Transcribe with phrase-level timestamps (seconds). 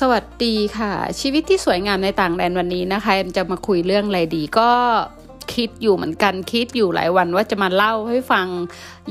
[0.00, 4.70] สวัสดีค่ะ ชีวิตที่สวยงามในต่างแดนวันนี้นะคะจะมาคุยเรื่องอะไรดีก็
[5.54, 8.46] คิดอยู่เหมือนกันคิดอยู่หลายวันว่าจะมาเล่าให้ฟัง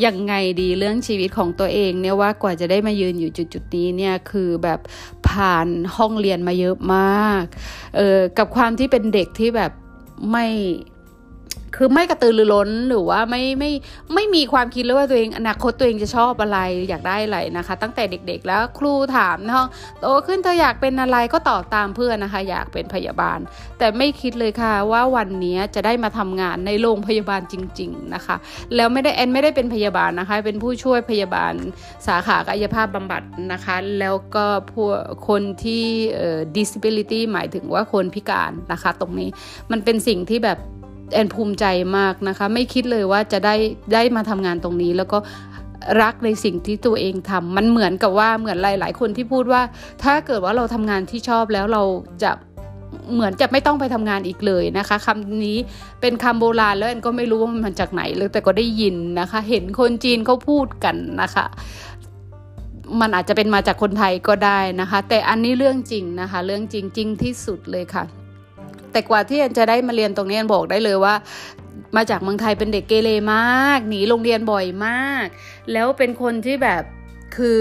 [0.05, 4.79] ยังไงดีเรื่องชีวิตของตัวเองเนี่ยว่ากว่าจะได้มายืนอยู่จุดๆนี้เนี่ยคือแบบ
[5.29, 5.67] ผ่าน
[5.97, 7.43] ห้องเรียนมาเยอะมาก
[7.97, 9.71] เออกับความที่เป็นเด็กที่แบบ
[10.31, 10.47] ไม่
[11.75, 13.71] คือไม่กระตือรือร้นหรือว่าไม่ไม่
[14.13, 19.67] ไม่มีความคิดเลยว่าตัวเองอนาคตตัวเองจะชอบอะไรอยากได้อะไรนะคะ ตั้งแต่เด็กๆ แล้วครูถามนะ
[20.01, 23.39] โตขึ้นเธออยากเป็นอะไรก็ตอบตามเพื่อนนะคะ อยากเป็นพยาบาล
[23.79, 28.35] แต่ไม่คิดเลยค่ะว่าวันนี้จะได้มาทำงานในโรงพยาบาลจริง ๆนะคะ
[28.75, 31.53] แล้วไม่ได้แอนไม่ได้เป็นพยาบาลนะคะ เป็นผู้ช่วยพยาบาล
[32.07, 35.85] สาขากายภาพบำบัดนะคะ แล้วก็พวกคนที่
[36.57, 39.29] disability หมายถึงว่าคนพิการนะคะ ตรงนี้
[39.71, 40.59] มันเป็นสิ่งที่แบบ
[41.13, 41.65] แอนภูมิใจ
[41.97, 43.55] มากนะคะ ไม่คิดเลยว่าจะได้
[43.93, 45.17] ได้มาทำงานตรงนี้ แล้วก็
[46.01, 49.61] รักในสิ่งที่ตัวเองทำมันเหมือนกับว่าเหมือนหลาย ๆ คนที่พูดว่า
[50.03, 51.83] ถ้าเกิดว่าเราทำงานที่ชอบแล้วเรา
[52.23, 52.31] จะ
[53.13, 55.57] เหมือนจะไม่ต้องไปทำงานอีกเลยนะคะคำนี้
[56.01, 61.45] เป็นคำโบราณแล้วแอนก็ไม่รู้ว่ามันจากไหนเลยแต่ก็ได้ยินนะคะ เห็นคนจีนเขาพูดกันนะคะ
[62.99, 68.03] มันอาจจะเป็นมาจากคนไทยก็ได้นะคะ แต่อันนี้เรื่องจริงนะคะ เรื่องจริงจริงที่สุดเลยค่ะ
[68.99, 71.13] แต่กว่าที่จะได้มาเรียนตรงนี้บอกได้เลยว่า
[71.95, 75.25] มาจากเมืองไทยเป็นเด็กเกเรมาก หนีโรงเรียนบ่อยมาก
[75.71, 76.83] แล้วเป็นคนที่แบบ
[77.35, 77.59] คือ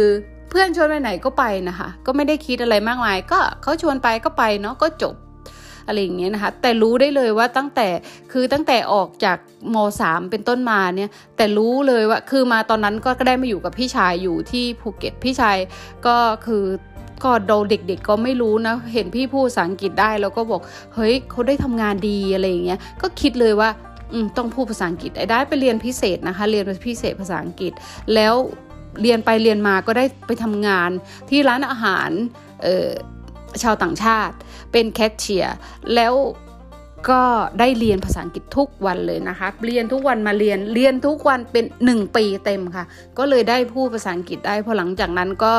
[0.50, 5.14] เพื่อนชวนไปไหนก็ไปนะคะ ก็ไม่ได้คิดอะไรมากมาย ก็เขาชวนไปก็ไปเนาะก็จบ
[5.86, 7.88] อะไรอย่างเงี้ยนะคะ แต่รู้ได้เลยว่าตั้งแต่
[8.32, 9.38] คือตั้งแต่ออกจาก
[9.74, 15.58] มสามเป็นต้นมาเนี่ย แต่รู้เลยว่าคือมาตอนนั้นก็ได้มาอยู่กับพี่ชายอยู่ที่ภูเก็ตพี่ชาย
[16.06, 16.16] ก็
[16.46, 16.64] คือ
[17.24, 20.60] ก็โดเด็ก ๆ ก็ไม่รู้นะ เห็นพี่พูดภาษาอังกฤษได้แล้วก็บอก
[20.94, 23.70] เฮ้ยเขาได้ทำงานดีอะไรอย่างเงี้ย ก็คิดเลยว่า
[24.36, 27.72] ต้องพูดภาษาอังกฤษได้ไปเรียนพิเศษนะคะ เรียนพิเศษภาษาอังกฤษ
[28.14, 28.34] แล้ว
[29.02, 30.90] เรียนไปเรียนมาก็ได้ไปทำงาน
[31.30, 32.10] ที่ร้านอาหาร
[33.62, 34.34] ชาวต่างชาติ
[34.72, 35.56] เป็นแคชเชียร์
[35.94, 36.14] แล้ว
[37.10, 37.22] ก็
[37.60, 42.84] ได้เรียนภาษาอังกฤษทุกวันเลยนะคะ เรียนทุกวันมาเรียน เรียนทุกวันเป็น 1 ปีเต็มค่ะ
[43.18, 45.52] ก็เลยได้พูดภาษาอังกฤษได้ พอหลังจากนั้นก็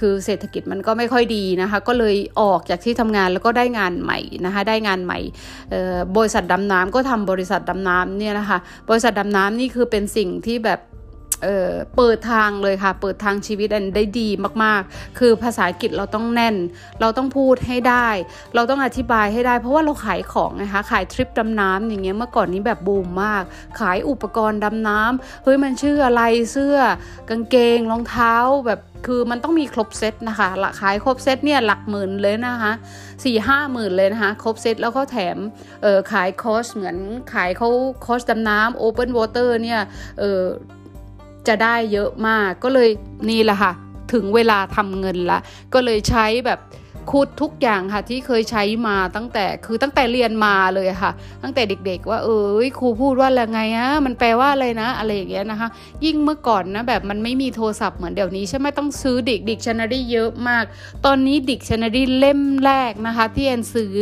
[0.00, 5.18] คือเศรษฐกิจมันก็ไม่ค่อยดีนะคะ ก็เลยออกจากที่ทำงานแล้วก็ได้งานใหม่นะคะ ได้งานใหม่
[6.16, 8.58] บริษัทดำน้ำก็ทำบริษัทดำน้ำเนี่ยนะคะ
[8.88, 10.80] บริษัทดำน้ำนี่คือเป็นสิ่งที่แบบ
[11.96, 14.28] เปิดทางเลยค่ะ เปิดทางชีวิตอันได้ดี
[14.62, 16.56] มากๆ คือภาษาอังกฤษเราต้องแน่น
[17.00, 18.08] เราต้องพูดให้ได้
[18.54, 23.42] เราต้องอธิบายให้ได้ เพราะว่าเราขายของนะคะขายทริปดำน้ำอย่างเงี้ยเมื่อก่อนนี้แบบบูมมาก
[23.80, 26.22] ขายอุปกรณ์ดำน้ำเฮ้ยมันชื่ออะไร
[26.52, 26.78] เสื้อ
[27.30, 28.34] กางเกงรองเท้า
[28.66, 32.72] แบบคือมันต้องมีครบเซตนะคะละขายครบเซตเนี่ยหลักหมื่นเลยนะคะ
[33.24, 35.36] สี่ห้าหมื่นเลยนะคะครบเซตแล้วก็แถม
[36.12, 36.96] ขายคอสเหมือน
[37.34, 37.68] ขายเขา
[38.06, 39.80] คอสดำน้ำโอเปนวอเตอร์เนี่ย
[40.20, 40.42] เออ
[41.48, 42.88] จะได้เยอะมากก็เลย
[43.30, 43.72] นี่แหละค่ะ
[44.12, 45.38] ถึงเวลาทำเงินละ
[45.74, 46.60] ก็เลยใช้แบบ
[47.10, 51.10] คูดทุกอย่างค่ะที่เคยใช้มาตั้งแต่คือตั้งแต่เรียนมาเลยค่ะ
[51.42, 52.28] ตั้งแต่เด็ก ๆ ว่าเอ
[52.62, 55.68] อครูพูดว่าอะไรไงอะมันแปลว่าอะไรนะ อะไรอย่างเงี้ยนะคะ
[56.04, 60.64] ยิ่งเมื่อก่อนนะแบบมันไม่มีโทรศัพท์เหมือนเดี๋ยวนี้ใช่ไหมต้องซื้อ dic dictionary เยอะมาก
[61.04, 63.94] ตอนนี้ดิกชันนารีเล่มแรกนะคะ ที่แอนซื้อ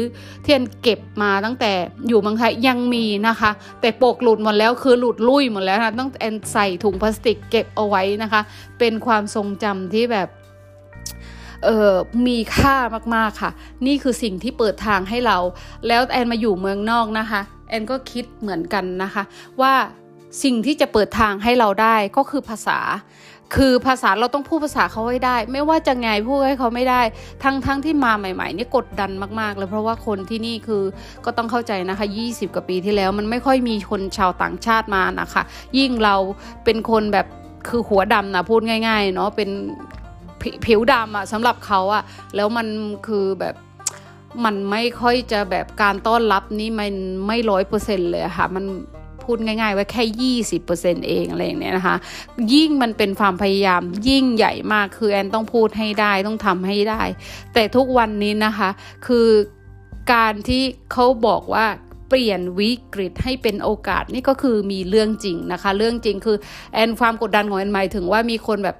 [0.45, 1.73] ที่แอนเก็บมาตั้งแต่
[2.09, 3.51] อยู่เมืองไทยยังมีนะคะ
[3.81, 8.41] แต่ปกหลุดหมดแล้วคือหลุดลุ่ยหมดแล้วนะต้องแอนใส่ถุงพลาสติกเก็บเอาไว้นะคะ
[8.79, 10.29] เป็นความทรงจำที่แบบ
[12.27, 12.77] มีค่า
[13.15, 13.51] มากๆค่ะ
[13.87, 15.39] นี่คือสิ่งที่เปิดทางให้เรา
[15.89, 19.23] แล้วแอนมาอยู่เมืองนอกนะคะ แอนก็คิดเหมือนกันนะคะ
[19.61, 19.73] ว่า
[20.43, 22.79] สิ่งที่จะเปิดทางให้เราได้ก็คือภาษา
[23.57, 27.03] คือภาษาเราต้องพูดภาษาเขาให้ได้ ไม่ว่าจะไงพูดให้เขาไม่ได้
[27.43, 29.11] ทั้งทั้งที่มาใหม่ๆนี่กดดัน
[29.41, 30.83] มากๆเลยเพราะว่าคนที่นี่คือ
[31.25, 35.43] ก็ต้องเข้าใจนะคะ 20 กว่าปีที่แล้ว มันไม่ค่อยมีคนชาวต่างชาติมานะคะ
[35.79, 36.17] ยิ่งเรา
[36.65, 37.27] เป็นคนแบบ
[37.69, 39.51] คือหัวดำนะพูดง่ายๆเนาะเป็น
[40.67, 42.03] ผิวดำอะสำหรับเขาอะ
[42.37, 42.67] แล้วมัน
[43.07, 43.55] คือแบบ
[44.45, 46.93] มันไม่ค่อยจะแบบการต้อนรับนี่มัน
[47.27, 48.65] ไม่ร้อยเปอร์เซ็นต์เลยค่ะ มัน
[49.23, 51.97] พูดง่ายๆว่าแค่ยี่สิบเปอร์เซ็นเองอะไรอย่างเนี้ยนะคะ
[52.53, 57.03] ยิ่งมันเป็นความพยายามยิ่งใหญ่มากคือแอนต้องพูดให้ได้ต้องทำให้ได้
[57.55, 58.71] แต่ทุกวันนี้นะคะ
[59.07, 59.29] คือ
[60.13, 60.63] การที่
[60.93, 61.67] เขาบอกว่า
[62.09, 66.37] เปลี่ยนวิกฤตให้เป็นโอกาสนี่ก็คือมีเรื่องจริงนะคะ เรื่องจริงคือ
[66.73, 68.77] แอนความกดดันของแอนหมายถึงว่ามีคนแบบ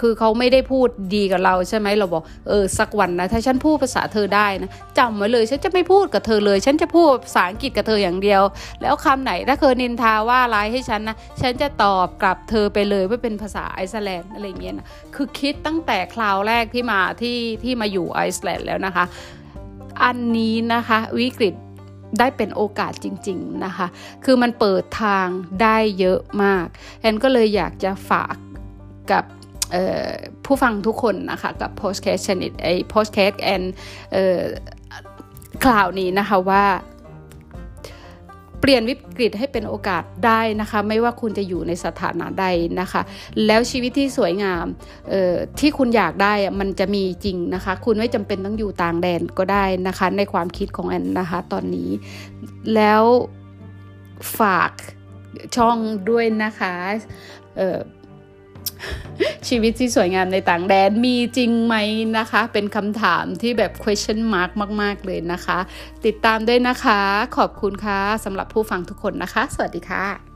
[0.00, 8.42] คือเขาไม่ได้พูดดีกับเราใช่ไหมเราบอกเออสักวันนะถ้าฉันพูดภาษาเธอได้นะจำไว้เลยฉันจะไม่พูดกับเธอเลย ฉันจะพูดภาษาอังกฤษกับเธออย่างเดียว
[8.82, 19.04] แล้วคำไหนถ้าเคยนินทาว่าร้ายให้ฉันนะฉันจะตอบกลับเธอไปเลยว่าเป็นภาษาไอซ์แลนด์อะไรเงี้ยนะคือคิดตั้งแต่คราวแรกที่มาที่ที่มาอยู่ไอซ์แลนด์แล้วนะคะ
[20.02, 21.54] อันนี้นะคะวิกฤต
[22.18, 23.86] ได้เป็นโอกาสจริง ๆนะคะ
[24.24, 25.26] คือมันเปิดทาง
[25.62, 26.66] ได้เยอะมาก
[27.00, 28.36] แอนก็เลยอยากจะฝาก
[29.10, 29.24] กับ
[30.44, 33.66] ผู้ฟังทุกคนนะคะกับ postcast ชนิดไอ้ postcast and
[35.64, 36.64] คลาวนี้นะคะว่า
[38.60, 42.46] เปลี่ยนวิกฤตให้เป็นโอกาสได้นะคะ ไม่ว่าคุณจะอยู่ในสถานะใด
[42.80, 43.02] นะคะ
[43.46, 44.66] แล้วชีวิตที่สวยงาม
[45.60, 51.90] ที่คุณอยากได้มันจะมีจริงนะคะ คุณไม่จำเป็นต้องอยู่ต่างแดนก็ได้นะคะ ในความคิดของแอนนะคะตอนนี้
[52.74, 53.02] แล้ว
[54.38, 54.70] ฝาก
[55.56, 55.76] ช่อง
[56.10, 56.74] ด้วยนะคะ
[59.48, 61.74] ชีวิตที่สวยงามในต่างแดนมีจริงไหม
[62.18, 64.50] นะคะ เป็นคำถามที่แบบ question mark
[64.82, 65.58] มาก ๆ เลยนะคะ
[66.06, 67.00] ติดตามด้วยนะคะ
[67.36, 70.35] ขอบคุณค่ะสำหรับผู้ฟังทุกคนนะคะ สวัสดีค่ะ